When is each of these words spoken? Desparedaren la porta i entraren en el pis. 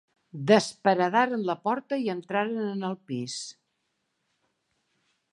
Desparedaren 0.51 1.43
la 1.49 1.55
porta 1.67 1.99
i 2.05 2.09
entraren 2.13 2.63
en 2.69 2.87
el 2.89 2.95
pis. 3.11 3.35